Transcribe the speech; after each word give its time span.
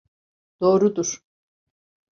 Doğrudur. 0.61 1.21